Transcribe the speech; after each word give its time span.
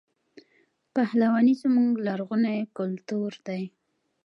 پهلواني 0.93 1.53
زموږ 1.63 1.91
لرغونی 2.07 2.59
کلتور 2.77 3.31
دی. 3.47 3.63